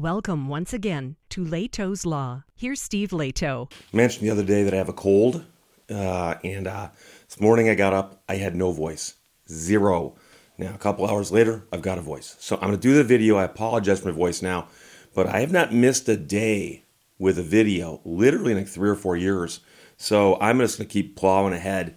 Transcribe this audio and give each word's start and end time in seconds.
Welcome 0.00 0.48
once 0.48 0.72
again 0.72 1.16
to 1.28 1.44
Lehto's 1.44 2.06
Law. 2.06 2.44
Here's 2.56 2.80
Steve 2.80 3.10
Lehto. 3.10 3.70
mentioned 3.92 4.26
the 4.26 4.30
other 4.30 4.42
day 4.42 4.62
that 4.62 4.72
I 4.72 4.78
have 4.78 4.88
a 4.88 4.94
cold, 4.94 5.44
uh, 5.90 6.36
and 6.42 6.66
uh, 6.66 6.88
this 7.28 7.38
morning 7.38 7.68
I 7.68 7.74
got 7.74 7.92
up, 7.92 8.22
I 8.26 8.36
had 8.36 8.56
no 8.56 8.72
voice, 8.72 9.16
zero. 9.46 10.14
Now, 10.56 10.72
a 10.74 10.78
couple 10.78 11.06
hours 11.06 11.30
later, 11.30 11.66
I've 11.70 11.82
got 11.82 11.98
a 11.98 12.00
voice. 12.00 12.34
So 12.40 12.56
I'm 12.56 12.68
going 12.68 12.72
to 12.72 12.78
do 12.78 12.94
the 12.94 13.04
video. 13.04 13.36
I 13.36 13.44
apologize 13.44 14.00
for 14.00 14.08
my 14.08 14.14
voice 14.14 14.40
now, 14.40 14.68
but 15.14 15.26
I 15.26 15.40
have 15.40 15.52
not 15.52 15.74
missed 15.74 16.08
a 16.08 16.16
day 16.16 16.86
with 17.18 17.38
a 17.38 17.42
video, 17.42 18.00
literally 18.02 18.52
in 18.52 18.58
like 18.58 18.68
three 18.68 18.88
or 18.88 18.96
four 18.96 19.18
years. 19.18 19.60
So 19.98 20.38
I'm 20.40 20.60
just 20.60 20.78
going 20.78 20.88
to 20.88 20.92
keep 20.94 21.14
plowing 21.14 21.52
ahead. 21.52 21.94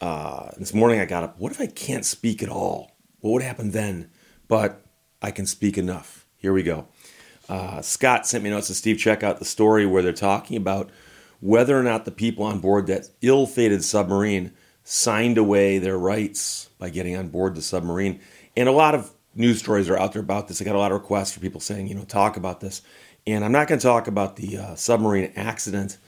Uh, 0.00 0.52
this 0.56 0.72
morning 0.72 1.00
I 1.00 1.04
got 1.04 1.22
up. 1.22 1.38
What 1.38 1.52
if 1.52 1.60
I 1.60 1.66
can't 1.66 2.06
speak 2.06 2.42
at 2.42 2.48
all? 2.48 2.92
What 3.20 3.32
would 3.32 3.42
happen 3.42 3.72
then? 3.72 4.10
But 4.48 4.86
I 5.20 5.30
can 5.30 5.44
speak 5.44 5.76
enough. 5.76 6.24
Here 6.38 6.54
we 6.54 6.62
go. 6.62 6.88
Uh, 7.48 7.82
Scott 7.82 8.26
sent 8.26 8.44
me 8.44 8.50
notes 8.50 8.68
to 8.68 8.74
Steve. 8.74 8.98
Check 8.98 9.22
out 9.22 9.38
the 9.38 9.44
story 9.44 9.86
where 9.86 10.02
they're 10.02 10.12
talking 10.12 10.56
about 10.56 10.90
whether 11.40 11.78
or 11.78 11.82
not 11.82 12.04
the 12.04 12.10
people 12.10 12.44
on 12.44 12.60
board 12.60 12.86
that 12.86 13.08
ill-fated 13.20 13.84
submarine 13.84 14.52
signed 14.84 15.38
away 15.38 15.78
their 15.78 15.98
rights 15.98 16.70
by 16.78 16.88
getting 16.90 17.16
on 17.16 17.28
board 17.28 17.54
the 17.54 17.62
submarine. 17.62 18.20
And 18.56 18.68
a 18.68 18.72
lot 18.72 18.94
of 18.94 19.12
news 19.34 19.58
stories 19.58 19.88
are 19.88 19.98
out 19.98 20.12
there 20.12 20.22
about 20.22 20.48
this. 20.48 20.60
I 20.60 20.64
got 20.64 20.76
a 20.76 20.78
lot 20.78 20.92
of 20.92 21.00
requests 21.00 21.32
for 21.32 21.40
people 21.40 21.60
saying, 21.60 21.88
you 21.88 21.94
know, 21.94 22.04
talk 22.04 22.36
about 22.36 22.60
this. 22.60 22.82
And 23.26 23.44
I'm 23.44 23.52
not 23.52 23.68
going 23.68 23.78
to 23.78 23.86
talk 23.86 24.06
about 24.06 24.36
the 24.36 24.58
uh, 24.58 24.74
submarine 24.74 25.32
accident 25.36 25.98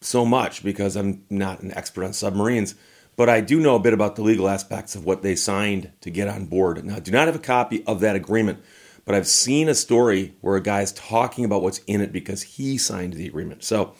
so 0.00 0.24
much 0.24 0.62
because 0.62 0.96
I'm 0.96 1.24
not 1.30 1.60
an 1.60 1.72
expert 1.72 2.04
on 2.04 2.12
submarines, 2.12 2.74
but 3.16 3.28
I 3.28 3.40
do 3.40 3.60
know 3.60 3.76
a 3.76 3.80
bit 3.80 3.92
about 3.92 4.16
the 4.16 4.22
legal 4.22 4.48
aspects 4.48 4.94
of 4.94 5.04
what 5.04 5.22
they 5.22 5.36
signed 5.36 5.92
to 6.00 6.10
get 6.10 6.28
on 6.28 6.46
board. 6.46 6.84
Now, 6.84 6.96
I 6.96 7.00
do 7.00 7.10
not 7.10 7.26
have 7.26 7.36
a 7.36 7.40
copy 7.40 7.84
of 7.86 8.00
that 8.00 8.16
agreement, 8.16 8.62
but 9.04 9.14
I've 9.14 9.26
seen 9.28 9.68
a 9.68 9.74
story 9.74 10.34
where 10.40 10.56
a 10.56 10.62
guy's 10.62 10.92
talking 10.92 11.44
about 11.44 11.62
what's 11.62 11.80
in 11.86 12.00
it 12.00 12.12
because 12.12 12.42
he 12.42 12.78
signed 12.78 13.14
the 13.14 13.26
agreement. 13.26 13.64
So, 13.64 13.94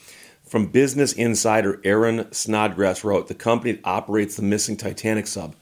from 0.45 0.67
Business 0.67 1.13
Insider, 1.13 1.81
Erin 1.85 2.31
Snodgrass 2.31 3.03
wrote 3.03 3.29
The 3.29 3.35
company 3.35 3.73
that 3.73 3.81
operates 3.85 4.37
the 4.37 4.43
missing 4.43 4.77
Titanic 4.77 5.27
sub 5.27 5.57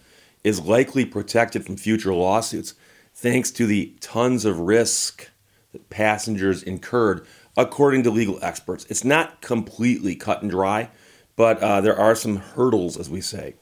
is 0.45 0.61
likely 0.61 1.05
protected 1.05 1.65
from 1.65 1.77
future 1.77 2.13
lawsuits 2.13 2.75
thanks 3.15 3.51
to 3.53 3.67
the 3.67 3.95
tons 4.01 4.45
of 4.45 4.59
risk 4.59 5.31
that 5.73 5.89
passengers 5.89 6.63
incurred, 6.63 7.27
according 7.57 8.03
to 8.03 8.11
legal 8.11 8.39
experts. 8.43 8.87
It's 8.89 9.05
not 9.05 9.41
completely 9.41 10.15
cut 10.15 10.43
and 10.43 10.51
dry, 10.51 10.91
but 11.37 11.59
uh, 11.61 11.81
there 11.81 11.99
are 11.99 12.15
some 12.15 12.37
hurdles, 12.37 12.97
as 12.97 13.09
we 13.09 13.21
say. 13.21 13.55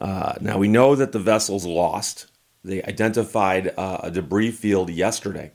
Uh, 0.00 0.34
now, 0.40 0.58
we 0.58 0.68
know 0.68 0.94
that 0.94 1.12
the 1.12 1.18
vessel's 1.18 1.66
lost. 1.66 2.26
They 2.62 2.82
identified 2.82 3.72
uh, 3.76 4.00
a 4.02 4.10
debris 4.10 4.50
field 4.50 4.90
yesterday. 4.90 5.52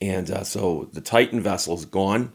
And 0.00 0.30
uh, 0.30 0.44
so 0.44 0.88
the 0.92 1.00
Titan 1.00 1.40
vessel 1.40 1.74
is 1.74 1.84
gone, 1.84 2.32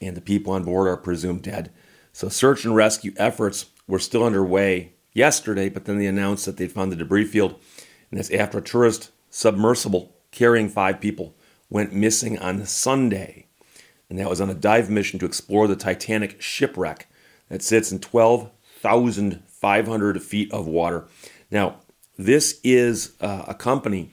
and 0.00 0.16
the 0.16 0.20
people 0.20 0.52
on 0.52 0.62
board 0.64 0.86
are 0.88 0.96
presumed 0.96 1.42
dead. 1.42 1.72
So 2.12 2.28
search 2.28 2.64
and 2.64 2.76
rescue 2.76 3.12
efforts 3.16 3.66
were 3.88 3.98
still 3.98 4.24
underway 4.24 4.92
yesterday, 5.12 5.68
but 5.68 5.84
then 5.84 5.98
they 5.98 6.06
announced 6.06 6.46
that 6.46 6.56
they'd 6.56 6.72
found 6.72 6.92
the 6.92 6.96
debris 6.96 7.24
field. 7.24 7.56
And 8.10 8.18
that's 8.18 8.30
after 8.30 8.58
a 8.58 8.62
tourist 8.62 9.10
submersible 9.30 10.14
carrying 10.30 10.68
five 10.68 11.00
people 11.00 11.34
went 11.68 11.92
missing 11.92 12.38
on 12.38 12.64
Sunday. 12.66 13.46
And 14.08 14.16
that 14.18 14.28
was 14.28 14.40
on 14.40 14.50
a 14.50 14.54
dive 14.54 14.90
mission 14.90 15.18
to 15.20 15.26
explore 15.26 15.68
the 15.68 15.76
Titanic 15.76 16.40
shipwreck 16.40 17.06
that 17.48 17.62
sits 17.62 17.92
in 17.92 18.00
12,500 18.00 20.22
feet 20.22 20.52
of 20.52 20.66
water. 20.66 21.06
Now, 21.50 21.76
this 22.18 22.60
is 22.62 23.12
uh, 23.20 23.44
a 23.48 23.54
company 23.54 24.10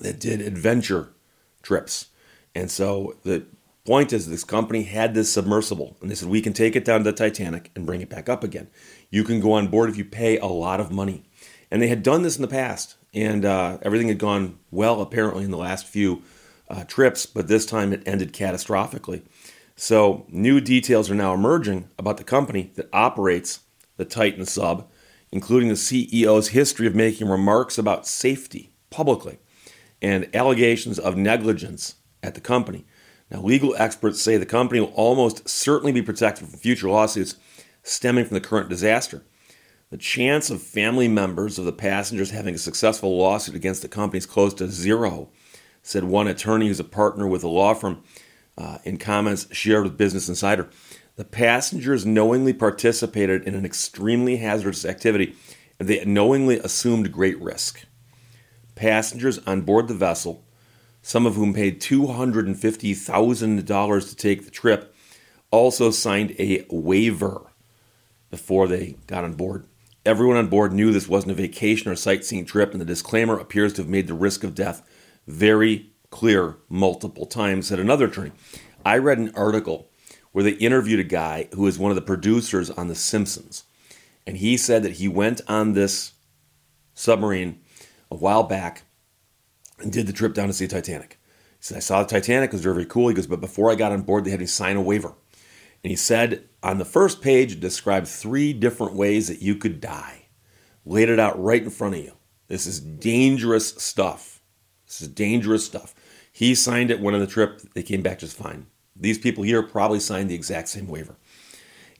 that 0.00 0.18
did 0.18 0.40
adventure 0.40 1.10
trips. 1.62 2.06
And 2.54 2.70
so 2.70 3.16
the 3.24 3.44
point 3.84 4.12
is, 4.12 4.28
this 4.28 4.44
company 4.44 4.84
had 4.84 5.14
this 5.14 5.32
submersible, 5.32 5.96
and 6.00 6.10
they 6.10 6.14
said, 6.14 6.28
We 6.28 6.40
can 6.40 6.52
take 6.52 6.76
it 6.76 6.84
down 6.84 7.00
to 7.00 7.04
the 7.04 7.12
Titanic 7.12 7.70
and 7.74 7.86
bring 7.86 8.00
it 8.00 8.08
back 8.08 8.28
up 8.28 8.42
again. 8.42 8.68
You 9.10 9.24
can 9.24 9.40
go 9.40 9.52
on 9.52 9.68
board 9.68 9.90
if 9.90 9.96
you 9.96 10.04
pay 10.04 10.38
a 10.38 10.46
lot 10.46 10.80
of 10.80 10.90
money. 10.90 11.24
And 11.70 11.82
they 11.82 11.88
had 11.88 12.02
done 12.02 12.22
this 12.22 12.36
in 12.36 12.42
the 12.42 12.48
past, 12.48 12.96
and 13.12 13.44
uh, 13.44 13.78
everything 13.82 14.08
had 14.08 14.18
gone 14.18 14.58
well, 14.70 15.00
apparently, 15.00 15.44
in 15.44 15.50
the 15.50 15.56
last 15.56 15.86
few 15.86 16.22
uh, 16.68 16.84
trips, 16.84 17.26
but 17.26 17.48
this 17.48 17.66
time 17.66 17.92
it 17.92 18.02
ended 18.06 18.32
catastrophically. 18.32 19.22
So, 19.76 20.24
new 20.28 20.60
details 20.60 21.10
are 21.10 21.16
now 21.16 21.34
emerging 21.34 21.88
about 21.98 22.16
the 22.16 22.24
company 22.24 22.70
that 22.76 22.88
operates 22.92 23.60
the 23.96 24.04
Titan 24.04 24.46
sub, 24.46 24.88
including 25.34 25.68
the 25.68 25.74
CEO's 25.74 26.50
history 26.50 26.86
of 26.86 26.94
making 26.94 27.28
remarks 27.28 27.76
about 27.76 28.06
safety 28.06 28.72
publicly 28.88 29.40
and 30.00 30.28
allegations 30.32 30.96
of 30.96 31.16
negligence 31.16 31.96
at 32.22 32.36
the 32.36 32.40
company. 32.40 32.86
Now, 33.32 33.42
legal 33.42 33.74
experts 33.76 34.22
say 34.22 34.36
the 34.36 34.46
company 34.46 34.80
will 34.80 34.92
almost 34.94 35.48
certainly 35.48 35.90
be 35.90 36.02
protected 36.02 36.46
from 36.46 36.56
future 36.56 36.88
lawsuits 36.88 37.34
stemming 37.82 38.26
from 38.26 38.36
the 38.36 38.40
current 38.40 38.68
disaster. 38.68 39.24
The 39.90 39.96
chance 39.96 40.50
of 40.50 40.62
family 40.62 41.08
members 41.08 41.58
of 41.58 41.64
the 41.64 41.72
passengers 41.72 42.30
having 42.30 42.54
a 42.54 42.58
successful 42.58 43.18
lawsuit 43.18 43.56
against 43.56 43.82
the 43.82 43.88
company 43.88 44.18
is 44.18 44.26
close 44.26 44.54
to 44.54 44.68
zero, 44.68 45.30
said 45.82 46.04
one 46.04 46.28
attorney 46.28 46.68
who's 46.68 46.78
a 46.78 46.84
partner 46.84 47.26
with 47.26 47.42
a 47.42 47.48
law 47.48 47.74
firm 47.74 48.04
uh, 48.56 48.78
in 48.84 48.96
comments 48.96 49.46
shared 49.52 49.84
with 49.84 49.98
Business 49.98 50.28
Insider. 50.28 50.70
The 51.16 51.24
passengers 51.24 52.04
knowingly 52.04 52.52
participated 52.52 53.44
in 53.44 53.54
an 53.54 53.64
extremely 53.64 54.38
hazardous 54.38 54.84
activity 54.84 55.36
and 55.78 55.88
they 55.88 56.04
knowingly 56.04 56.58
assumed 56.58 57.12
great 57.12 57.40
risk. 57.40 57.84
Passengers 58.74 59.38
on 59.46 59.60
board 59.62 59.86
the 59.88 59.94
vessel, 59.94 60.44
some 61.02 61.24
of 61.26 61.36
whom 61.36 61.54
paid 61.54 61.80
$250,000 61.80 64.08
to 64.08 64.16
take 64.16 64.44
the 64.44 64.50
trip, 64.50 64.94
also 65.50 65.90
signed 65.90 66.34
a 66.38 66.66
waiver 66.70 67.50
before 68.30 68.66
they 68.66 68.96
got 69.06 69.24
on 69.24 69.34
board. 69.34 69.66
Everyone 70.04 70.36
on 70.36 70.48
board 70.48 70.72
knew 70.72 70.90
this 70.92 71.08
wasn't 71.08 71.32
a 71.32 71.36
vacation 71.36 71.90
or 71.90 71.96
sightseeing 71.96 72.44
trip, 72.44 72.72
and 72.72 72.80
the 72.80 72.84
disclaimer 72.84 73.38
appears 73.38 73.72
to 73.74 73.82
have 73.82 73.88
made 73.88 74.06
the 74.06 74.14
risk 74.14 74.44
of 74.44 74.54
death 74.54 74.82
very 75.26 75.93
clear 76.14 76.56
multiple 76.68 77.26
times, 77.26 77.66
said 77.66 77.80
another 77.80 78.06
attorney. 78.06 78.30
I 78.86 78.98
read 78.98 79.18
an 79.18 79.34
article 79.34 79.90
where 80.30 80.44
they 80.44 80.52
interviewed 80.52 81.00
a 81.00 81.04
guy 81.04 81.48
who 81.54 81.66
is 81.66 81.76
one 81.76 81.90
of 81.90 81.96
the 81.96 82.02
producers 82.02 82.70
on 82.70 82.86
The 82.86 82.94
Simpsons. 82.94 83.64
And 84.24 84.36
he 84.36 84.56
said 84.56 84.84
that 84.84 84.92
he 84.92 85.08
went 85.08 85.40
on 85.48 85.72
this 85.72 86.12
submarine 86.94 87.60
a 88.12 88.14
while 88.14 88.44
back 88.44 88.84
and 89.80 89.92
did 89.92 90.06
the 90.06 90.12
trip 90.12 90.34
down 90.34 90.46
to 90.46 90.52
see 90.52 90.68
Titanic. 90.68 91.18
He 91.58 91.64
said, 91.64 91.78
I 91.78 91.80
saw 91.80 92.04
the 92.04 92.08
Titanic, 92.08 92.50
it 92.50 92.52
was 92.52 92.62
very, 92.62 92.76
very 92.76 92.86
cool. 92.86 93.08
He 93.08 93.14
goes, 93.14 93.26
but 93.26 93.40
before 93.40 93.72
I 93.72 93.74
got 93.74 93.90
on 93.90 94.02
board, 94.02 94.24
they 94.24 94.30
had 94.30 94.38
me 94.38 94.46
sign 94.46 94.76
a 94.76 94.80
waiver. 94.82 95.14
And 95.82 95.90
he 95.90 95.96
said 95.96 96.48
on 96.62 96.78
the 96.78 96.84
first 96.84 97.22
page, 97.22 97.54
it 97.54 97.60
described 97.60 98.06
three 98.06 98.52
different 98.52 98.94
ways 98.94 99.26
that 99.26 99.42
you 99.42 99.56
could 99.56 99.80
die. 99.80 100.26
Laid 100.86 101.08
it 101.08 101.18
out 101.18 101.42
right 101.42 101.62
in 101.62 101.70
front 101.70 101.96
of 101.96 102.04
you. 102.04 102.12
This 102.46 102.66
is 102.66 102.78
dangerous 102.78 103.74
stuff. 103.82 104.42
This 104.86 105.02
is 105.02 105.08
dangerous 105.08 105.66
stuff. 105.66 105.94
He 106.34 106.56
signed 106.56 106.90
it, 106.90 106.98
went 106.98 107.14
on 107.14 107.20
the 107.20 107.28
trip, 107.28 107.60
they 107.74 107.84
came 107.84 108.02
back 108.02 108.18
just 108.18 108.36
fine. 108.36 108.66
These 108.96 109.18
people 109.18 109.44
here 109.44 109.62
probably 109.62 110.00
signed 110.00 110.28
the 110.28 110.34
exact 110.34 110.68
same 110.68 110.88
waiver. 110.88 111.14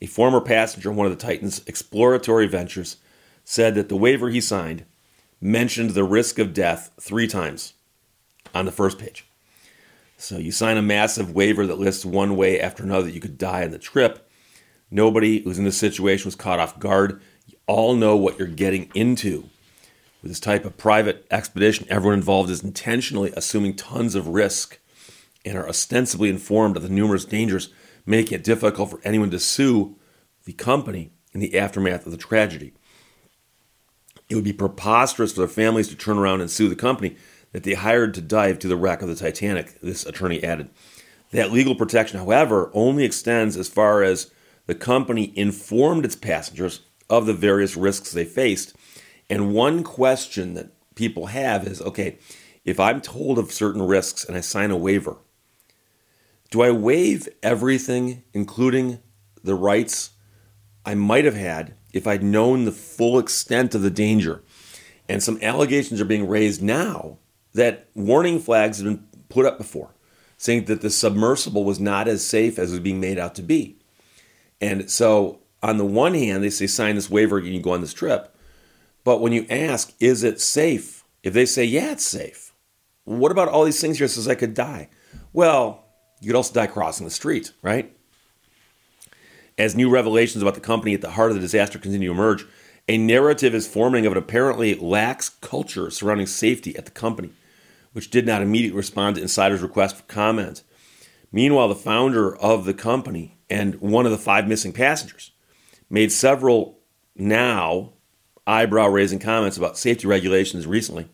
A 0.03 0.07
former 0.07 0.41
passenger 0.41 0.91
on 0.91 0.97
one 0.97 1.07
of 1.07 1.17
the 1.17 1.25
Titan's 1.25 1.63
exploratory 1.69 2.49
ventures 2.49 2.97
said 3.45 3.77
that 3.77 3.89
the 3.89 3.97
waiver 3.97 4.31
he 4.31 4.41
signed 4.41 4.87
mentioned 5.41 5.91
the 5.91 6.03
risk 6.03 6.41
of 6.41 6.53
death 6.53 6.91
three 7.01 7.29
times 7.29 7.75
on 8.53 8.65
the 8.65 8.73
first 8.73 8.99
page. 8.99 9.25
So 10.17 10.37
you 10.37 10.51
sign 10.51 10.79
a 10.79 10.83
massive 10.83 11.31
waiver 11.31 11.65
that 11.69 11.79
lists 11.79 12.05
one 12.05 12.35
way 12.35 12.61
after 12.61 12.83
another 12.83 13.05
that 13.05 13.15
you 13.15 13.21
could 13.21 13.39
die 13.39 13.63
on 13.63 13.71
the 13.71 13.79
trip. 13.79 14.29
Nobody 14.91 15.43
who's 15.45 15.61
in 15.61 15.65
this 15.65 15.79
situation 15.79 16.27
was 16.27 16.35
caught 16.35 16.59
off 16.59 16.81
guard. 16.81 17.23
You 17.47 17.57
all 17.69 17.95
know 17.95 18.17
what 18.17 18.37
you're 18.37 18.49
getting 18.49 18.91
into. 18.97 19.49
With 20.25 20.31
this 20.31 20.41
type 20.41 20.65
of 20.65 20.79
private 20.79 21.27
expedition, 21.31 21.87
everyone 21.91 22.17
involved 22.17 22.49
is 22.49 22.65
intentionally 22.65 23.31
assuming 23.37 23.77
tons 23.77 24.15
of 24.15 24.29
risk 24.29 24.79
and 25.45 25.59
are 25.59 25.69
ostensibly 25.69 26.31
informed 26.31 26.79
of 26.79 26.83
the 26.83 26.89
numerous 26.89 27.27
dangers, 27.27 27.69
making 28.07 28.39
it 28.39 28.43
difficult 28.43 28.91
for 28.91 29.03
anyone 29.05 29.31
to 29.33 29.39
sue 29.39 29.97
the 30.47 30.55
company 30.55 31.13
in 31.35 31.41
the 31.41 31.59
aftermath 31.59 32.07
of 32.07 32.13
the 32.13 32.17
tragedy. 32.17 32.73
It 34.31 34.35
would 34.35 34.45
be 34.45 34.55
preposterous 34.55 35.35
for 35.35 35.41
their 35.41 35.47
families 35.47 35.89
to 35.89 35.95
turn 35.95 36.17
around 36.17 36.41
and 36.41 36.51
sue 36.51 36.71
the 36.71 36.75
company 36.75 37.17
that 37.53 37.65
they 37.65 37.75
hired 37.75 38.15
to 38.15 38.23
dive 38.23 38.59
to 38.61 38.69
the 38.69 38.79
wreck 38.79 39.03
of 39.03 39.09
the 39.09 39.17
Titanic, 39.17 39.79
this 39.83 40.07
attorney 40.07 40.43
added. 40.43 40.71
That 41.33 41.53
legal 41.53 41.75
protection, 41.75 42.19
however, 42.19 42.71
only 42.73 43.05
extends 43.05 43.59
as 43.59 43.69
far 43.69 44.03
as 44.03 44.31
the 44.65 44.75
company 44.75 45.35
informed 45.37 46.07
its 46.07 46.17
passengers 46.17 46.81
of 47.11 47.27
the 47.27 47.35
various 47.35 47.77
risks 47.77 48.11
they 48.11 48.25
faced. 48.25 48.75
And 49.29 49.55
one 49.55 49.83
question 49.83 50.55
that 50.55 50.73
people 50.95 51.27
have 51.27 51.67
is 51.67 51.81
okay, 51.83 52.19
if 52.65 52.81
I'm 52.81 53.01
told 53.01 53.39
of 53.39 53.53
certain 53.53 53.83
risks 53.83 54.25
and 54.25 54.37
I 54.37 54.41
sign 54.41 54.71
a 54.71 54.77
waiver, 54.77 55.19
do 56.51 56.63
I 56.63 56.71
waive 56.71 57.29
everything, 57.43 58.23
including 58.33 59.01
the 59.43 59.55
rights 59.55 60.11
I 60.87 60.95
might 60.95 61.25
have 61.25 61.35
had 61.35 61.75
if 61.93 62.07
I'd 62.07 62.23
known 62.23 62.65
the 62.65 62.73
full 62.73 63.19
extent 63.19 63.75
of 63.75 63.83
the 63.83 63.91
danger? 63.91 64.43
And 65.09 65.23
some 65.23 65.39
allegations 65.43 66.01
are 66.01 66.07
being 66.07 66.29
raised 66.29 66.63
now 66.63 67.19
that 67.53 67.89
warning 67.95 68.41
flags 68.41 68.79
have 68.79 68.87
been 68.87 69.07
put 69.29 69.47
up 69.47 69.59
before. 69.59 69.95
saying 70.37 70.65
that 70.65 70.81
the 70.81 70.91
submersible 70.91 71.65
was 71.65 71.81
not 71.81 72.09
as 72.09 72.27
safe 72.27 72.59
as 72.59 72.71
it 72.71 72.75
was 72.75 72.81
being 72.81 73.01
made 73.01 73.19
out 73.19 73.35
to 73.37 73.43
be. 73.43 73.79
And 74.61 74.91
so, 74.91 75.41
on 75.63 75.79
the 75.79 75.85
one 75.85 76.13
hand, 76.15 76.43
they 76.43 76.51
say 76.51 76.67
sign 76.67 76.97
this 76.97 77.09
waiver 77.09 77.39
and 77.39 77.47
you 77.47 77.61
go 77.61 77.71
on 77.71 77.81
this 77.81 77.95
trip. 77.95 78.34
But 79.05 79.21
when 79.21 79.33
you 79.33 79.47
ask, 79.51 79.93
is 80.01 80.25
it 80.25 80.41
safe? 80.41 81.05
If 81.23 81.35
they 81.35 81.47
say, 81.47 81.65
yeah, 81.65 81.93
it's 81.93 82.07
safe, 82.07 82.53
what 83.05 83.33
about 83.33 83.49
all 83.49 83.65
these 83.65 83.81
things 83.81 83.99
here 83.99 84.09
says 84.09 84.27
I 84.27 84.35
could 84.35 84.55
die? 84.55 84.89
Well, 85.33 85.85
you 86.21 86.29
could 86.29 86.37
also 86.37 86.55
die 86.55 86.67
crossing 86.67 87.07
the 87.07 87.11
street, 87.11 87.53
right? 87.63 87.95
As 89.57 89.77
new 89.77 89.91
revelations 89.91 90.43
about 90.43 90.55
the 90.55 90.61
company 90.61 90.95
at 90.95 91.01
the 91.01 91.13
heart 91.13 91.31
of 91.31 91.37
the 91.37 91.41
disaster 91.41 91.79
continue 91.79 92.09
to 92.09 92.15
emerge, 92.15 92.47
a 92.89 92.99
narrative 92.99 93.55
is 93.55 93.69
forming 93.69 94.05
of 94.05 94.13
an 94.13 94.19
apparently 94.19 94.75
lax 94.75 95.29
culture 95.29 95.91
surrounding 95.91 96.27
safety 96.27 96.77
at 96.77 96.85
the 96.85 96.91
company, 96.91 97.31
which 97.93 98.11
did 98.11 98.27
not 98.27 98.43
immediately 98.43 98.77
respond 98.77 99.17
to 99.17 99.23
insiders' 99.23 99.63
request 99.63 99.97
for 99.97 100.03
comment. 100.05 100.63
Meanwhile, 101.31 101.69
the 101.69 101.75
founder 101.75 102.37
of 102.37 102.65
the 102.65 102.75
company 102.75 103.39
and 103.49 103.77
one 103.77 104.05
of 104.07 104.13
the 104.13 104.19
five 104.19 104.47
missing 104.47 104.73
passengers 104.73 105.31
made 105.89 106.13
several 106.13 106.81
now 107.17 107.93
eyebrow 108.47 108.89
raising 108.89 109.19
comments 109.19 109.57
about 109.57 109.79
safety 109.79 110.07
regulations 110.07 110.67
recently, 110.67 111.09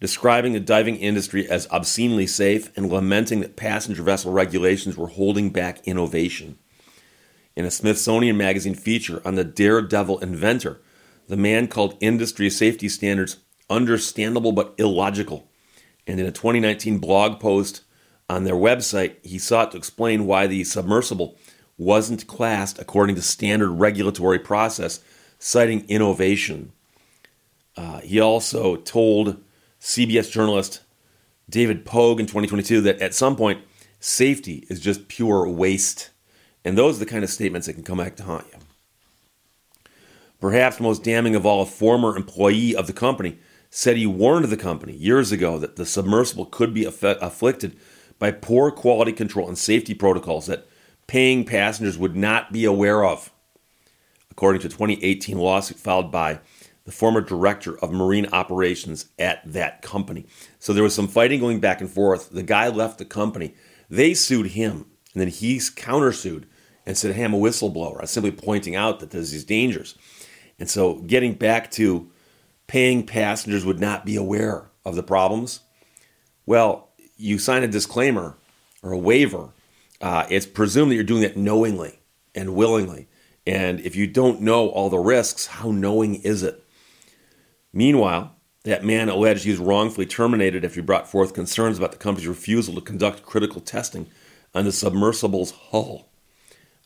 describing 0.00 0.52
the 0.52 0.60
diving 0.60 0.96
industry 0.96 1.48
as 1.48 1.68
obscenely 1.70 2.26
safe 2.26 2.70
and 2.76 2.90
lamenting 2.90 3.40
that 3.40 3.56
passenger 3.56 4.02
vessel 4.02 4.32
regulations 4.32 4.96
were 4.96 5.08
holding 5.08 5.50
back 5.50 5.80
innovation. 5.86 6.58
In 7.56 7.64
a 7.64 7.70
Smithsonian 7.70 8.36
Magazine 8.36 8.74
feature 8.74 9.22
on 9.24 9.34
the 9.34 9.44
daredevil 9.44 10.18
inventor, 10.18 10.80
the 11.28 11.36
man 11.36 11.66
called 11.66 11.96
industry 12.00 12.50
safety 12.50 12.88
standards 12.88 13.38
understandable 13.68 14.52
but 14.52 14.74
illogical. 14.78 15.48
And 16.06 16.20
in 16.20 16.26
a 16.26 16.32
2019 16.32 16.98
blog 16.98 17.40
post 17.40 17.82
on 18.28 18.44
their 18.44 18.54
website, 18.54 19.16
he 19.24 19.38
sought 19.38 19.72
to 19.72 19.78
explain 19.78 20.26
why 20.26 20.46
the 20.46 20.64
submersible 20.64 21.36
wasn't 21.78 22.26
classed 22.26 22.78
according 22.78 23.16
to 23.16 23.22
standard 23.22 23.70
regulatory 23.70 24.38
process, 24.38 25.00
citing 25.38 25.84
innovation. 25.88 26.72
Uh, 27.76 28.00
he 28.00 28.20
also 28.20 28.76
told 28.76 29.42
CBS 29.80 30.30
journalist 30.30 30.80
David 31.48 31.84
Pogue 31.84 32.20
in 32.20 32.26
2022 32.26 32.80
that 32.82 33.00
at 33.00 33.14
some 33.14 33.36
point, 33.36 33.62
safety 34.00 34.66
is 34.68 34.80
just 34.80 35.08
pure 35.08 35.48
waste. 35.48 36.10
And 36.64 36.76
those 36.76 36.96
are 36.96 37.04
the 37.04 37.10
kind 37.10 37.22
of 37.22 37.30
statements 37.30 37.66
that 37.66 37.74
can 37.74 37.84
come 37.84 37.98
back 37.98 38.16
to 38.16 38.24
haunt 38.24 38.46
you. 38.52 38.58
Perhaps 40.40 40.80
most 40.80 41.04
damning 41.04 41.34
of 41.34 41.46
all, 41.46 41.62
a 41.62 41.66
former 41.66 42.16
employee 42.16 42.74
of 42.74 42.86
the 42.86 42.92
company 42.92 43.38
said 43.70 43.96
he 43.96 44.06
warned 44.06 44.46
the 44.46 44.56
company 44.56 44.92
years 44.92 45.32
ago 45.32 45.58
that 45.58 45.76
the 45.76 45.86
submersible 45.86 46.46
could 46.46 46.74
be 46.74 46.84
aff- 46.84 47.02
afflicted 47.02 47.76
by 48.18 48.30
poor 48.30 48.70
quality 48.70 49.12
control 49.12 49.48
and 49.48 49.58
safety 49.58 49.94
protocols 49.94 50.46
that 50.46 50.66
paying 51.06 51.44
passengers 51.44 51.98
would 51.98 52.16
not 52.16 52.52
be 52.52 52.64
aware 52.64 53.04
of, 53.04 53.30
according 54.36 54.60
to 54.60 54.66
a 54.66 54.70
2018 54.70 55.38
lawsuit 55.38 55.78
filed 55.78 56.12
by 56.12 56.38
the 56.84 56.92
former 56.92 57.22
director 57.22 57.78
of 57.78 57.90
marine 57.90 58.26
operations 58.32 59.06
at 59.18 59.40
that 59.50 59.80
company. 59.80 60.26
So 60.58 60.74
there 60.74 60.82
was 60.82 60.94
some 60.94 61.08
fighting 61.08 61.40
going 61.40 61.58
back 61.58 61.80
and 61.80 61.90
forth. 61.90 62.28
The 62.30 62.42
guy 62.42 62.68
left 62.68 62.98
the 62.98 63.06
company. 63.06 63.54
They 63.88 64.12
sued 64.12 64.48
him, 64.48 64.84
and 65.14 65.22
then 65.22 65.28
he's 65.28 65.70
countersued 65.70 66.44
and 66.84 66.98
said, 66.98 67.14
Hey, 67.14 67.24
I'm 67.24 67.32
a 67.32 67.38
whistleblower. 67.38 67.98
I'm 67.98 68.06
simply 68.06 68.30
pointing 68.30 68.76
out 68.76 69.00
that 69.00 69.10
there's 69.10 69.30
these 69.30 69.42
dangers. 69.42 69.96
And 70.58 70.68
so 70.68 70.96
getting 70.96 71.32
back 71.32 71.70
to 71.72 72.10
paying 72.66 73.06
passengers 73.06 73.64
would 73.64 73.80
not 73.80 74.04
be 74.04 74.16
aware 74.16 74.70
of 74.84 74.96
the 74.96 75.02
problems. 75.02 75.60
Well, 76.44 76.90
you 77.16 77.38
sign 77.38 77.62
a 77.62 77.68
disclaimer 77.68 78.36
or 78.82 78.92
a 78.92 78.98
waiver. 78.98 79.48
Uh, 80.02 80.26
it's 80.28 80.46
presumed 80.46 80.90
that 80.90 80.94
you're 80.94 81.04
doing 81.04 81.22
that 81.22 81.38
knowingly 81.38 82.00
and 82.34 82.54
willingly. 82.54 83.08
And 83.46 83.80
if 83.80 83.94
you 83.94 84.06
don't 84.06 84.40
know 84.40 84.68
all 84.68 84.90
the 84.90 84.98
risks, 84.98 85.46
how 85.46 85.70
knowing 85.70 86.16
is 86.16 86.42
it? 86.42 86.64
Meanwhile, 87.72 88.34
that 88.64 88.84
man 88.84 89.08
alleged 89.08 89.44
he 89.44 89.50
was 89.50 89.60
wrongfully 89.60 90.06
terminated 90.06 90.64
after 90.64 90.80
he 90.80 90.84
brought 90.84 91.08
forth 91.08 91.34
concerns 91.34 91.78
about 91.78 91.92
the 91.92 91.98
company's 91.98 92.26
refusal 92.26 92.74
to 92.74 92.80
conduct 92.80 93.22
critical 93.22 93.60
testing 93.60 94.08
on 94.54 94.64
the 94.64 94.70
submersible's 94.70 95.52
hull. 95.52 96.08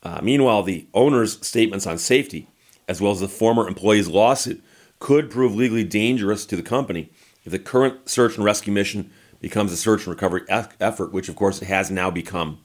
Uh, 0.02 0.20
meanwhile, 0.22 0.62
the 0.62 0.86
owner's 0.92 1.44
statements 1.46 1.86
on 1.86 1.96
safety, 1.96 2.48
as 2.88 3.00
well 3.00 3.12
as 3.12 3.20
the 3.20 3.28
former 3.28 3.66
employee's 3.66 4.08
lawsuit, 4.08 4.62
could 4.98 5.30
prove 5.30 5.54
legally 5.54 5.84
dangerous 5.84 6.44
to 6.44 6.56
the 6.56 6.62
company 6.62 7.10
if 7.44 7.52
the 7.52 7.58
current 7.58 8.08
search 8.08 8.36
and 8.36 8.44
rescue 8.44 8.72
mission 8.72 9.10
becomes 9.40 9.72
a 9.72 9.76
search 9.76 10.00
and 10.00 10.08
recovery 10.08 10.42
effort, 10.48 11.12
which 11.12 11.28
of 11.30 11.36
course 11.36 11.62
it 11.62 11.66
has 11.66 11.90
now 11.90 12.10
become. 12.10 12.58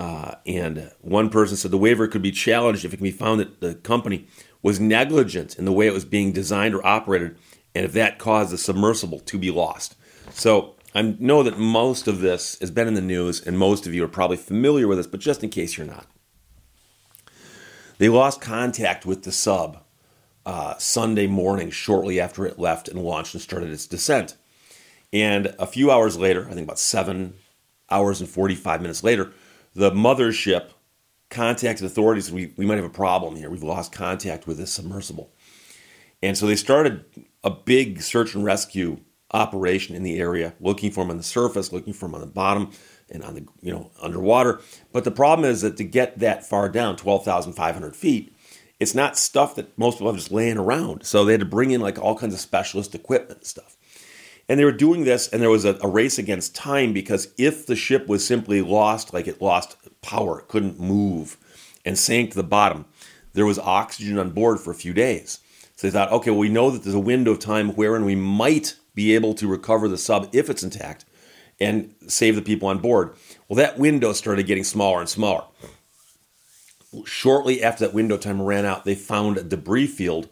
Uh, 0.00 0.34
and 0.46 0.90
one 1.02 1.28
person 1.28 1.58
said 1.58 1.70
the 1.70 1.76
waiver 1.76 2.08
could 2.08 2.22
be 2.22 2.32
challenged 2.32 2.86
if 2.86 2.94
it 2.94 2.96
can 2.96 3.04
be 3.04 3.10
found 3.10 3.38
that 3.38 3.60
the 3.60 3.74
company 3.74 4.26
was 4.62 4.80
negligent 4.80 5.58
in 5.58 5.66
the 5.66 5.72
way 5.72 5.86
it 5.86 5.92
was 5.92 6.06
being 6.06 6.32
designed 6.32 6.74
or 6.74 6.86
operated, 6.86 7.36
and 7.74 7.84
if 7.84 7.92
that 7.92 8.18
caused 8.18 8.50
the 8.50 8.56
submersible 8.56 9.20
to 9.20 9.36
be 9.36 9.50
lost. 9.50 9.94
So 10.30 10.74
I 10.94 11.02
know 11.02 11.42
that 11.42 11.58
most 11.58 12.08
of 12.08 12.22
this 12.22 12.58
has 12.60 12.70
been 12.70 12.88
in 12.88 12.94
the 12.94 13.02
news, 13.02 13.46
and 13.46 13.58
most 13.58 13.86
of 13.86 13.92
you 13.92 14.02
are 14.02 14.08
probably 14.08 14.38
familiar 14.38 14.88
with 14.88 14.96
this, 14.96 15.06
but 15.06 15.20
just 15.20 15.44
in 15.44 15.50
case 15.50 15.76
you're 15.76 15.86
not. 15.86 16.06
They 17.98 18.08
lost 18.08 18.40
contact 18.40 19.04
with 19.04 19.24
the 19.24 19.32
sub 19.32 19.82
uh, 20.46 20.78
Sunday 20.78 21.26
morning, 21.26 21.70
shortly 21.70 22.18
after 22.18 22.46
it 22.46 22.58
left 22.58 22.88
and 22.88 23.02
launched 23.02 23.34
and 23.34 23.42
started 23.42 23.68
its 23.68 23.86
descent. 23.86 24.34
And 25.12 25.54
a 25.58 25.66
few 25.66 25.90
hours 25.90 26.16
later, 26.16 26.46
I 26.48 26.54
think 26.54 26.64
about 26.64 26.78
seven 26.78 27.34
hours 27.90 28.20
and 28.20 28.30
45 28.30 28.80
minutes 28.80 29.04
later, 29.04 29.34
the 29.74 29.90
mothership 29.90 30.70
contacted 31.28 31.86
authorities. 31.86 32.30
We, 32.30 32.52
we 32.56 32.66
might 32.66 32.76
have 32.76 32.84
a 32.84 32.90
problem 32.90 33.36
here. 33.36 33.50
We've 33.50 33.62
lost 33.62 33.92
contact 33.92 34.46
with 34.46 34.58
this 34.58 34.72
submersible. 34.72 35.32
And 36.22 36.36
so 36.36 36.46
they 36.46 36.56
started 36.56 37.04
a 37.42 37.50
big 37.50 38.02
search 38.02 38.34
and 38.34 38.44
rescue 38.44 38.98
operation 39.32 39.94
in 39.94 40.02
the 40.02 40.18
area, 40.18 40.54
looking 40.60 40.90
for 40.90 41.04
them 41.04 41.10
on 41.10 41.16
the 41.16 41.22
surface, 41.22 41.72
looking 41.72 41.92
for 41.92 42.06
them 42.06 42.16
on 42.16 42.20
the 42.20 42.26
bottom, 42.26 42.70
and 43.08 43.22
on 43.24 43.34
the 43.34 43.46
you 43.60 43.72
know 43.72 43.90
underwater. 44.00 44.60
But 44.92 45.04
the 45.04 45.10
problem 45.10 45.48
is 45.48 45.62
that 45.62 45.76
to 45.78 45.84
get 45.84 46.18
that 46.18 46.44
far 46.44 46.68
down, 46.68 46.96
twelve 46.96 47.24
thousand 47.24 47.54
five 47.54 47.74
hundred 47.74 47.96
feet, 47.96 48.34
it's 48.78 48.94
not 48.94 49.16
stuff 49.16 49.54
that 49.54 49.76
most 49.78 49.96
people 49.96 50.08
have 50.08 50.16
just 50.16 50.32
laying 50.32 50.58
around. 50.58 51.04
So 51.04 51.24
they 51.24 51.32
had 51.32 51.40
to 51.40 51.46
bring 51.46 51.70
in 51.70 51.80
like 51.80 51.98
all 51.98 52.16
kinds 52.16 52.34
of 52.34 52.40
specialist 52.40 52.94
equipment 52.94 53.38
and 53.38 53.46
stuff. 53.46 53.76
And 54.50 54.58
they 54.58 54.64
were 54.64 54.72
doing 54.72 55.04
this, 55.04 55.28
and 55.28 55.40
there 55.40 55.48
was 55.48 55.64
a, 55.64 55.78
a 55.80 55.86
race 55.86 56.18
against 56.18 56.56
time 56.56 56.92
because 56.92 57.28
if 57.38 57.66
the 57.66 57.76
ship 57.76 58.08
was 58.08 58.26
simply 58.26 58.60
lost, 58.60 59.14
like 59.14 59.28
it 59.28 59.40
lost 59.40 59.76
power, 60.02 60.40
couldn't 60.48 60.80
move, 60.80 61.36
and 61.84 61.96
sank 61.96 62.30
to 62.30 62.36
the 62.36 62.42
bottom, 62.42 62.84
there 63.32 63.46
was 63.46 63.60
oxygen 63.60 64.18
on 64.18 64.30
board 64.30 64.58
for 64.58 64.72
a 64.72 64.74
few 64.74 64.92
days. 64.92 65.38
So 65.76 65.86
they 65.86 65.92
thought, 65.92 66.10
okay, 66.10 66.30
well, 66.32 66.40
we 66.40 66.48
know 66.48 66.72
that 66.72 66.82
there's 66.82 66.96
a 66.96 66.98
window 66.98 67.30
of 67.30 67.38
time 67.38 67.76
wherein 67.76 68.04
we 68.04 68.16
might 68.16 68.74
be 68.92 69.14
able 69.14 69.34
to 69.34 69.46
recover 69.46 69.86
the 69.86 69.96
sub 69.96 70.28
if 70.32 70.50
it's 70.50 70.64
intact 70.64 71.04
and 71.60 71.94
save 72.08 72.34
the 72.34 72.42
people 72.42 72.66
on 72.66 72.78
board. 72.78 73.14
Well, 73.46 73.56
that 73.56 73.78
window 73.78 74.12
started 74.12 74.48
getting 74.48 74.64
smaller 74.64 74.98
and 74.98 75.08
smaller. 75.08 75.44
Shortly 77.04 77.62
after 77.62 77.86
that 77.86 77.94
window 77.94 78.16
time 78.16 78.42
ran 78.42 78.66
out, 78.66 78.84
they 78.84 78.96
found 78.96 79.38
a 79.38 79.44
debris 79.44 79.86
field 79.86 80.28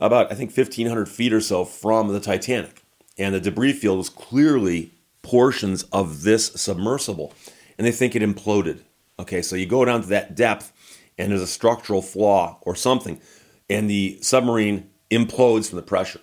about, 0.00 0.32
I 0.32 0.34
think, 0.34 0.56
1,500 0.56 1.10
feet 1.10 1.34
or 1.34 1.42
so 1.42 1.66
from 1.66 2.08
the 2.08 2.20
Titanic. 2.20 2.79
And 3.20 3.34
the 3.34 3.40
debris 3.40 3.74
field 3.74 3.98
was 3.98 4.08
clearly 4.08 4.92
portions 5.22 5.82
of 5.92 6.22
this 6.22 6.46
submersible. 6.56 7.34
And 7.76 7.86
they 7.86 7.92
think 7.92 8.16
it 8.16 8.22
imploded. 8.22 8.80
Okay, 9.18 9.42
so 9.42 9.54
you 9.54 9.66
go 9.66 9.84
down 9.84 10.00
to 10.00 10.08
that 10.08 10.34
depth 10.34 10.72
and 11.18 11.30
there's 11.30 11.42
a 11.42 11.46
structural 11.46 12.00
flaw 12.00 12.58
or 12.62 12.74
something, 12.74 13.20
and 13.68 13.90
the 13.90 14.18
submarine 14.22 14.88
implodes 15.10 15.68
from 15.68 15.76
the 15.76 15.82
pressure. 15.82 16.20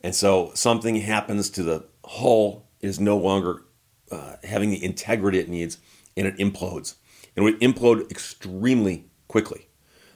And 0.00 0.14
so 0.14 0.52
something 0.54 0.96
happens 0.96 1.50
to 1.50 1.62
the 1.62 1.84
hull, 2.02 2.66
is 2.80 2.98
no 2.98 3.18
longer 3.18 3.64
uh, 4.10 4.36
having 4.42 4.70
the 4.70 4.82
integrity 4.82 5.38
it 5.38 5.50
needs, 5.50 5.76
and 6.16 6.26
it 6.26 6.38
implodes. 6.38 6.94
And 7.36 7.46
it 7.46 7.52
would 7.52 7.60
implode 7.60 8.10
extremely 8.10 9.04
quickly. 9.28 9.68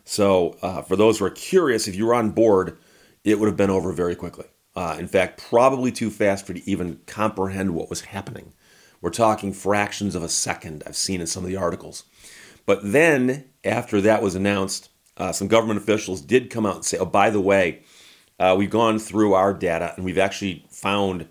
So, 0.05 0.57
uh, 0.63 0.81
for 0.83 0.97
those 0.97 1.19
who 1.19 1.27
are 1.27 1.31
curious, 1.31 1.87
if 1.87 1.95
you 1.95 2.07
were 2.07 2.15
on 2.15 2.31
board, 2.31 2.79
it 3.23 3.39
would 3.39 3.47
have 3.47 3.57
been 3.57 3.71
over 3.71 3.93
very 3.93 4.15
quickly. 4.15 4.47
Uh, 4.77 4.97
in 4.99 5.09
fact, 5.09 5.43
probably 5.49 5.91
too 5.91 6.11
fast 6.11 6.47
for 6.47 6.53
to 6.53 6.71
even 6.71 7.01
comprehend 7.07 7.75
what 7.75 7.89
was 7.89 8.03
happening. 8.03 8.53
We're 9.01 9.11
talking 9.11 9.53
fractions 9.53 10.15
of 10.15 10.23
a 10.23 10.29
second, 10.29 10.83
I've 10.87 10.97
seen 10.97 11.23
in 11.23 11.27
some 11.27 11.45
of 11.45 11.49
the 11.49 11.57
articles. 11.57 12.05
But 12.67 12.81
then, 12.83 13.47
after 13.65 14.01
that 14.03 14.23
was 14.23 14.35
announced, 14.35 14.91
uh, 15.17 15.33
some 15.33 15.49
government 15.49 15.81
officials 15.81 16.21
did 16.21 16.51
come 16.51 16.67
out 16.67 16.77
and 16.77 16.85
say, 16.85 16.99
oh, 16.99 17.07
by 17.07 17.31
the 17.31 17.41
way, 17.41 17.83
uh, 18.39 18.55
we've 18.59 18.71
gone 18.71 18.99
through 18.99 19.33
our 19.33 19.55
data 19.55 19.95
and 19.97 20.05
we've 20.05 20.19
actually 20.19 20.67
found 20.69 21.27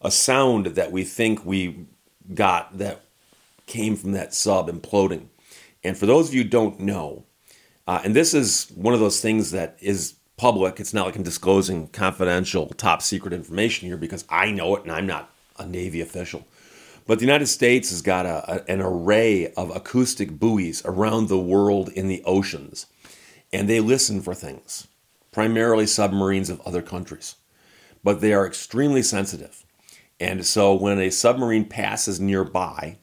a 0.00 0.10
sound 0.10 0.66
that 0.66 0.90
we 0.90 1.04
think 1.04 1.44
we 1.44 1.86
got 2.34 2.78
that 2.78 3.04
came 3.66 3.94
from 3.94 4.12
that 4.12 4.34
sub 4.34 4.68
imploding. 4.68 5.26
And 5.84 5.96
for 5.96 6.06
those 6.06 6.28
of 6.28 6.34
you 6.34 6.42
who 6.42 6.48
don't 6.48 6.80
know, 6.80 7.24
uh, 7.86 8.00
and 8.04 8.14
this 8.14 8.34
is 8.34 8.72
one 8.74 8.94
of 8.94 9.00
those 9.00 9.20
things 9.20 9.52
that 9.52 9.76
is 9.80 10.14
public, 10.42 10.80
it's 10.80 10.92
not 10.92 11.06
like 11.06 11.14
I'm 11.14 11.22
disclosing 11.22 11.86
confidential, 11.86 12.66
top 12.70 13.00
secret 13.00 13.32
information 13.32 13.86
here 13.86 13.96
because 13.96 14.24
I 14.28 14.50
know 14.50 14.74
it 14.74 14.82
and 14.82 14.90
I'm 14.90 15.06
not 15.06 15.30
a 15.56 15.64
Navy 15.64 16.00
official. 16.00 16.48
But 17.06 17.20
the 17.20 17.24
United 17.24 17.46
States 17.46 17.90
has 17.90 18.02
got 18.02 18.26
a, 18.26 18.52
a, 18.52 18.68
an 18.68 18.80
array 18.80 19.52
of 19.52 19.70
acoustic 19.70 20.40
buoys 20.40 20.82
around 20.84 21.28
the 21.28 21.38
world 21.38 21.90
in 21.90 22.08
the 22.08 22.24
oceans, 22.24 22.86
and 23.52 23.68
they 23.68 23.78
listen 23.78 24.20
for 24.20 24.34
things, 24.34 24.88
primarily 25.30 25.86
submarines 25.86 26.50
of 26.50 26.60
other 26.62 26.82
countries. 26.82 27.36
But 28.02 28.20
they 28.20 28.32
are 28.32 28.44
extremely 28.44 29.04
sensitive. 29.04 29.64
And 30.18 30.44
so 30.44 30.74
when 30.74 30.98
a 30.98 31.10
submarine 31.10 31.66
passes 31.66 32.18
nearby, 32.18 32.98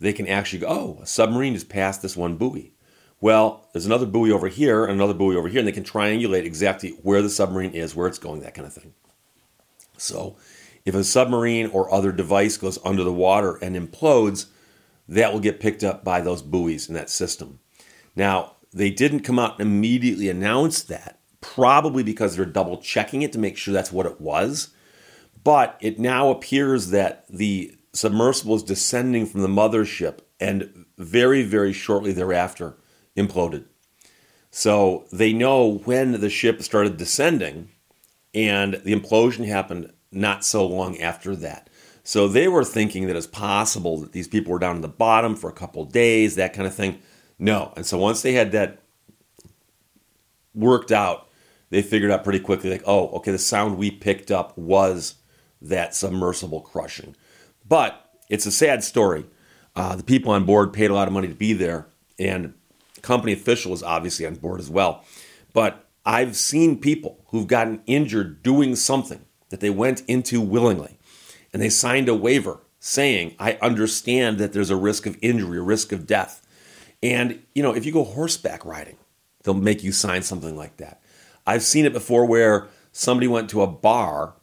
they 0.00 0.12
can 0.12 0.26
actually 0.26 0.58
go, 0.58 0.66
oh, 0.68 0.98
a 1.00 1.06
submarine 1.06 1.54
just 1.54 1.68
passed 1.68 2.02
this 2.02 2.16
one 2.16 2.34
buoy. 2.34 2.72
Well, 3.20 3.68
there's 3.72 3.86
another 3.86 4.06
buoy 4.06 4.32
over 4.32 4.48
here 4.48 4.84
and 4.84 4.94
another 4.94 5.14
buoy 5.14 5.36
over 5.36 5.48
here, 5.48 5.58
and 5.58 5.68
they 5.68 5.72
can 5.72 5.84
triangulate 5.84 6.44
exactly 6.44 6.90
where 7.02 7.20
the 7.20 7.28
submarine 7.28 7.72
is, 7.72 7.94
where 7.94 8.08
it's 8.08 8.18
going, 8.18 8.40
that 8.40 8.54
kind 8.54 8.66
of 8.66 8.72
thing. 8.72 8.94
So 9.98 10.36
if 10.86 10.94
a 10.94 11.04
submarine 11.04 11.66
or 11.66 11.92
other 11.92 12.12
device 12.12 12.56
goes 12.56 12.78
under 12.84 13.04
the 13.04 13.12
water 13.12 13.56
and 13.56 13.76
implodes, 13.76 14.46
that 15.06 15.32
will 15.32 15.40
get 15.40 15.60
picked 15.60 15.84
up 15.84 16.02
by 16.02 16.20
those 16.20 16.40
buoys 16.40 16.88
in 16.88 16.94
that 16.94 17.10
system. 17.10 17.58
Now, 18.16 18.56
they 18.72 18.90
didn't 18.90 19.20
come 19.20 19.38
out 19.38 19.60
and 19.60 19.68
immediately 19.68 20.30
announce 20.30 20.82
that, 20.84 21.18
probably 21.40 22.02
because 22.02 22.36
they're 22.36 22.46
double 22.46 22.78
checking 22.78 23.20
it 23.22 23.32
to 23.32 23.38
make 23.38 23.58
sure 23.58 23.74
that's 23.74 23.92
what 23.92 24.06
it 24.06 24.20
was. 24.20 24.70
But 25.42 25.76
it 25.80 25.98
now 25.98 26.30
appears 26.30 26.90
that 26.90 27.26
the 27.28 27.76
submersible 27.92 28.54
is 28.54 28.62
descending 28.62 29.26
from 29.26 29.42
the 29.42 29.48
mothership 29.48 30.20
and 30.38 30.86
very, 30.96 31.42
very 31.42 31.72
shortly 31.72 32.12
thereafter 32.12 32.76
imploded. 33.16 33.64
So 34.50 35.04
they 35.12 35.32
know 35.32 35.78
when 35.84 36.20
the 36.20 36.30
ship 36.30 36.62
started 36.62 36.96
descending 36.96 37.70
and 38.34 38.74
the 38.84 38.94
implosion 38.94 39.46
happened 39.46 39.92
not 40.12 40.44
so 40.44 40.66
long 40.66 40.98
after 41.00 41.36
that. 41.36 41.68
So 42.02 42.26
they 42.26 42.48
were 42.48 42.64
thinking 42.64 43.06
that 43.06 43.16
it's 43.16 43.26
possible 43.26 43.98
that 43.98 44.12
these 44.12 44.28
people 44.28 44.52
were 44.52 44.58
down 44.58 44.76
in 44.76 44.82
the 44.82 44.88
bottom 44.88 45.36
for 45.36 45.48
a 45.48 45.54
couple 45.54 45.84
days, 45.84 46.34
that 46.34 46.52
kind 46.52 46.66
of 46.66 46.74
thing. 46.74 46.98
No. 47.38 47.72
And 47.76 47.86
so 47.86 47.98
once 47.98 48.22
they 48.22 48.32
had 48.32 48.52
that 48.52 48.80
worked 50.54 50.90
out, 50.90 51.28
they 51.70 51.82
figured 51.82 52.10
out 52.10 52.24
pretty 52.24 52.40
quickly, 52.40 52.70
like, 52.70 52.82
oh, 52.84 53.08
okay, 53.10 53.30
the 53.30 53.38
sound 53.38 53.78
we 53.78 53.90
picked 53.90 54.30
up 54.32 54.58
was 54.58 55.14
that 55.62 55.94
submersible 55.94 56.60
crushing. 56.60 57.14
But 57.68 58.10
it's 58.28 58.46
a 58.46 58.50
sad 58.50 58.82
story. 58.82 59.26
Uh, 59.76 59.94
the 59.94 60.02
people 60.02 60.32
on 60.32 60.44
board 60.44 60.72
paid 60.72 60.90
a 60.90 60.94
lot 60.94 61.06
of 61.06 61.14
money 61.14 61.28
to 61.28 61.34
be 61.34 61.52
there, 61.52 61.86
and 62.18 62.54
company 63.02 63.32
official 63.32 63.72
is 63.72 63.82
obviously 63.82 64.26
on 64.26 64.34
board 64.36 64.60
as 64.60 64.70
well. 64.70 65.04
But 65.52 65.88
I've 66.04 66.36
seen 66.36 66.80
people 66.80 67.18
who've 67.28 67.46
gotten 67.46 67.82
injured 67.86 68.42
doing 68.42 68.76
something 68.76 69.24
that 69.50 69.60
they 69.60 69.70
went 69.70 70.02
into 70.08 70.40
willingly. 70.40 70.98
And 71.52 71.60
they 71.60 71.68
signed 71.68 72.08
a 72.08 72.14
waiver 72.14 72.60
saying, 72.78 73.34
I 73.38 73.58
understand 73.60 74.38
that 74.38 74.52
there's 74.52 74.70
a 74.70 74.76
risk 74.76 75.06
of 75.06 75.18
injury, 75.20 75.58
a 75.58 75.62
risk 75.62 75.92
of 75.92 76.06
death. 76.06 76.46
And, 77.02 77.42
you 77.54 77.62
know, 77.62 77.74
if 77.74 77.84
you 77.84 77.92
go 77.92 78.04
horseback 78.04 78.64
riding, 78.64 78.96
they'll 79.42 79.54
make 79.54 79.82
you 79.82 79.92
sign 79.92 80.22
something 80.22 80.56
like 80.56 80.78
that. 80.78 81.02
I've 81.46 81.62
seen 81.62 81.84
it 81.84 81.92
before 81.92 82.24
where 82.24 82.68
somebody 82.92 83.28
went 83.28 83.50
to 83.50 83.62
a 83.62 83.66
bar 83.66 84.34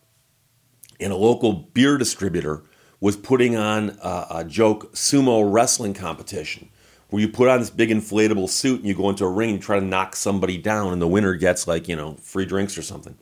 and 1.00 1.14
a 1.14 1.18
local 1.18 1.54
beer 1.54 1.98
distributor 1.98 2.64
was 3.00 3.16
putting 3.16 3.56
on 3.56 3.98
a, 4.02 4.28
a 4.32 4.44
joke 4.44 4.94
sumo 4.94 5.52
wrestling 5.52 5.94
competition 5.94 6.70
where 7.10 7.22
you 7.22 7.30
put 7.30 7.48
on 7.48 7.60
this 7.60 7.70
big 7.70 7.90
inflatable 7.90 8.50
suit 8.50 8.80
and 8.80 8.88
you 8.88 8.96
go 8.96 9.10
into 9.10 9.26
a 9.26 9.32
ring 9.32 9.52
and 9.52 9.62
try 9.62 9.80
to 9.80 9.86
knock 9.86 10.16
somebody 10.16 10.58
down 10.58 10.94
and 10.94 11.02
the 11.02 11.08
winner 11.08 11.36
gets 11.36 11.68
like, 11.68 11.88
you 11.88 11.96
know, 11.96 12.16
free 12.16 12.46
drinks 12.46 12.78
or 12.78 12.82
something 12.82 13.18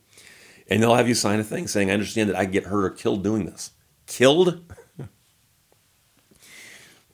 and 0.67 0.81
they'll 0.81 0.95
have 0.95 1.07
you 1.07 1.15
sign 1.15 1.39
a 1.39 1.43
thing 1.43 1.67
saying, 1.67 1.89
I 1.89 1.93
understand 1.93 2.29
that 2.29 2.35
I 2.35 2.45
get 2.45 2.65
hurt 2.65 2.85
or 2.85 2.89
killed 2.89 3.23
doing 3.23 3.45
this. 3.45 3.71
Killed? 4.07 4.73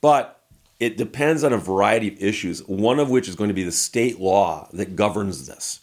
but 0.02 0.42
it 0.80 0.98
depends 0.98 1.44
on 1.44 1.54
a 1.54 1.58
variety 1.58 2.08
of 2.08 2.22
issues, 2.22 2.66
one 2.68 3.00
of 3.00 3.10
which 3.10 3.28
is 3.28 3.36
going 3.36 3.50
to 3.50 3.54
be 3.54 3.64
the 3.64 3.72
state 3.72 4.20
law 4.20 4.70
that 4.74 4.96
governs 4.96 5.48
this. 5.48 5.82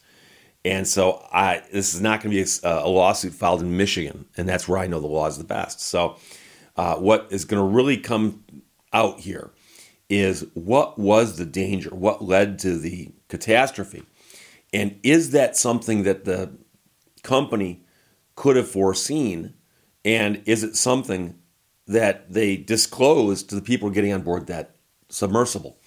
And 0.64 0.88
so 0.88 1.24
I, 1.32 1.62
this 1.72 1.94
is 1.94 2.00
not 2.00 2.22
going 2.22 2.34
to 2.34 2.42
be 2.42 2.50
a, 2.64 2.84
a, 2.84 2.88
lawsuit 2.88 3.32
filed 3.32 3.62
in 3.62 3.76
Michigan, 3.76 4.26
and 4.36 4.48
that's 4.48 4.66
where 4.66 4.78
I 4.78 4.86
know 4.86 5.00
the 5.00 5.06
law 5.06 5.26
is 5.26 5.38
the 5.38 5.44
best. 5.44 5.80
So, 5.80 6.16
uh, 6.76 6.96
what 6.96 7.28
is 7.30 7.44
going 7.44 7.62
to 7.62 7.74
really 7.74 7.96
come 7.96 8.44
out 8.92 9.20
here 9.20 9.50
is 10.08 10.46
what 10.54 10.98
was 10.98 11.36
the 11.36 11.44
danger? 11.44 11.90
What 11.90 12.24
led 12.24 12.58
to 12.60 12.78
the 12.78 13.12
catastrophe? 13.28 14.04
And 14.72 14.98
is 15.02 15.30
that 15.30 15.56
something 15.56 16.02
that 16.04 16.24
the 16.24 16.52
company 17.22 17.82
could 18.34 18.56
have 18.56 18.70
foreseen? 18.70 19.54
And 20.04 20.42
is 20.46 20.62
it 20.62 20.76
something 20.76 21.38
that 21.86 22.32
they 22.32 22.56
disclosed 22.56 23.48
to 23.48 23.54
the 23.54 23.62
people 23.62 23.90
getting 23.90 24.12
on 24.12 24.22
board 24.22 24.46
that 24.46 24.76
submersible? 25.08 25.78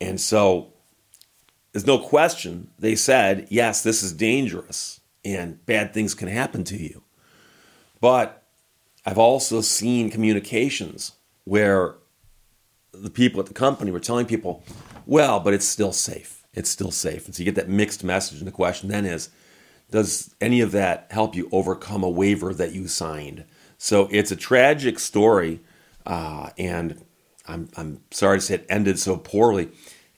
And 0.00 0.20
so 0.20 0.72
there's 1.72 1.86
no 1.86 1.98
question 1.98 2.70
they 2.78 2.94
said, 2.94 3.48
yes, 3.50 3.82
this 3.82 4.02
is 4.02 4.12
dangerous 4.12 5.00
and 5.24 5.64
bad 5.66 5.92
things 5.92 6.14
can 6.14 6.28
happen 6.28 6.64
to 6.64 6.76
you. 6.76 7.02
But 8.00 8.42
I've 9.04 9.18
also 9.18 9.60
seen 9.60 10.10
communications 10.10 11.12
where 11.44 11.96
the 13.02 13.10
people 13.10 13.40
at 13.40 13.46
the 13.46 13.54
company 13.54 13.90
were 13.90 14.00
telling 14.00 14.26
people, 14.26 14.64
well, 15.06 15.40
but 15.40 15.54
it's 15.54 15.66
still 15.66 15.92
safe. 15.92 16.44
It's 16.54 16.70
still 16.70 16.90
safe. 16.90 17.26
And 17.26 17.34
so 17.34 17.40
you 17.40 17.44
get 17.44 17.54
that 17.54 17.68
mixed 17.68 18.02
message. 18.02 18.38
And 18.38 18.46
the 18.46 18.52
question 18.52 18.88
then 18.88 19.04
is, 19.04 19.30
does 19.90 20.34
any 20.40 20.60
of 20.60 20.72
that 20.72 21.06
help 21.10 21.36
you 21.36 21.48
overcome 21.52 22.02
a 22.02 22.10
waiver 22.10 22.52
that 22.54 22.72
you 22.72 22.88
signed? 22.88 23.44
So 23.78 24.08
it's 24.10 24.32
a 24.32 24.36
tragic 24.36 24.98
story, 24.98 25.60
uh, 26.06 26.50
and 26.58 27.04
I'm, 27.46 27.68
I'm 27.76 28.00
sorry 28.10 28.38
to 28.38 28.40
say 28.40 28.54
it 28.54 28.66
ended 28.68 28.98
so 28.98 29.16
poorly. 29.16 29.68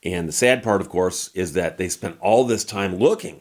And 0.04 0.28
the 0.28 0.32
sad 0.32 0.62
part, 0.62 0.80
of 0.80 0.88
course, 0.88 1.28
is 1.35 1.54
that 1.54 1.76
they 1.76 1.88
spent 1.88 2.16
all 2.20 2.44
this 2.44 2.64
time 2.64 2.97
looking, 2.97 3.40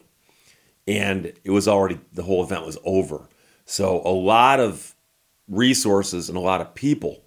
and 0.86 1.32
it 1.44 1.50
was 1.50 1.68
already, 1.68 2.00
the 2.12 2.24
whole 2.24 2.42
event 2.42 2.66
was 2.66 2.78
over. 2.84 3.28
So 3.64 4.02
a 4.04 4.10
lot 4.10 4.60
of 4.60 4.94
resources 5.48 6.28
and 6.28 6.36
a 6.36 6.42
lot 6.42 6.60
of 6.60 6.74
people 6.74 7.22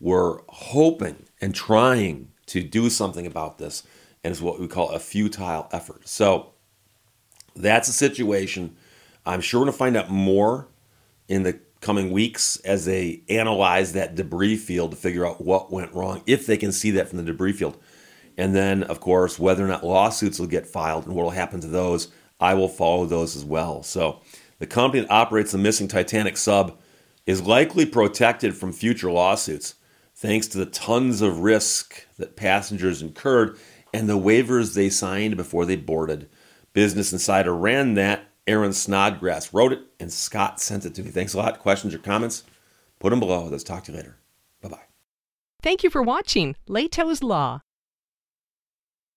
were 0.00 0.42
hoping 0.48 1.24
and 1.40 1.54
trying 1.54 2.30
to 2.46 2.62
do 2.62 2.88
something 2.90 3.26
about 3.26 3.58
this, 3.58 3.82
and 4.24 4.32
it's 4.32 4.40
what 4.40 4.60
we 4.60 4.68
call 4.68 4.90
a 4.90 4.98
futile 4.98 5.68
effort. 5.72 6.08
So 6.08 6.52
that's 7.54 7.88
a 7.88 7.92
situation. 7.92 8.76
I'm 9.26 9.40
sure 9.40 9.64
to 9.64 9.72
find 9.72 9.96
out 9.96 10.10
more 10.10 10.68
in 11.28 11.42
the 11.42 11.60
coming 11.80 12.10
weeks 12.10 12.56
as 12.60 12.86
they 12.86 13.22
analyze 13.28 13.92
that 13.92 14.14
debris 14.14 14.56
field 14.56 14.90
to 14.90 14.96
figure 14.96 15.26
out 15.26 15.44
what 15.44 15.70
went 15.70 15.92
wrong, 15.94 16.22
if 16.26 16.46
they 16.46 16.56
can 16.56 16.72
see 16.72 16.90
that 16.92 17.08
from 17.08 17.18
the 17.18 17.24
debris 17.24 17.52
field. 17.52 17.76
And 18.36 18.54
then, 18.54 18.84
of 18.84 19.00
course, 19.00 19.38
whether 19.38 19.64
or 19.64 19.68
not 19.68 19.84
lawsuits 19.84 20.38
will 20.38 20.46
get 20.46 20.66
filed 20.66 21.06
and 21.06 21.14
what 21.14 21.24
will 21.24 21.30
happen 21.30 21.60
to 21.60 21.66
those, 21.66 22.08
I 22.40 22.54
will 22.54 22.68
follow 22.68 23.04
those 23.04 23.36
as 23.36 23.44
well. 23.44 23.82
So, 23.82 24.20
the 24.60 24.66
company 24.66 25.02
that 25.02 25.10
operates 25.10 25.52
the 25.52 25.58
missing 25.58 25.86
Titanic 25.86 26.36
sub 26.36 26.76
is 27.26 27.42
likely 27.42 27.86
protected 27.86 28.56
from 28.56 28.72
future 28.72 29.10
lawsuits 29.10 29.74
thanks 30.18 30.48
to 30.48 30.58
the 30.58 30.66
tons 30.66 31.22
of 31.22 31.40
risk 31.40 32.06
that 32.18 32.36
passengers 32.36 33.00
incurred 33.00 33.56
and 33.94 34.08
the 34.08 34.18
waivers 34.18 34.74
they 34.74 34.90
signed 34.90 35.36
before 35.36 35.64
they 35.64 35.76
boarded. 35.76 36.28
Business 36.72 37.12
Insider 37.12 37.54
ran 37.54 37.94
that. 37.94 38.24
Erin 38.46 38.72
Snodgrass 38.72 39.52
wrote 39.52 39.72
it, 39.72 39.80
and 40.00 40.10
Scott 40.10 40.58
sent 40.58 40.86
it 40.86 40.94
to 40.94 41.02
me. 41.02 41.10
Thanks 41.10 41.34
a 41.34 41.38
lot. 41.38 41.58
Questions 41.58 41.94
or 41.94 41.98
comments? 41.98 42.44
Put 42.98 43.10
them 43.10 43.20
below. 43.20 43.46
Let's 43.46 43.62
talk 43.62 43.84
to 43.84 43.92
you 43.92 43.98
later. 43.98 44.16
Bye 44.62 44.70
bye. 44.70 44.78
Thank 45.62 45.84
you 45.84 45.90
for 45.90 46.02
watching 46.02 46.56
Lehto's 46.66 47.22
Law. 47.22 47.60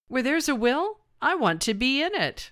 Where 0.07 0.21
there's 0.21 0.49
a 0.49 0.55
will, 0.55 0.99
I 1.21 1.35
want 1.35 1.61
to 1.61 1.73
be 1.73 2.03
in 2.03 2.13
it. 2.13 2.51